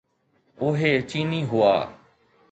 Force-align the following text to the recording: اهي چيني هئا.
اهي 0.65 0.91
چيني 1.09 1.41
هئا. 1.51 1.75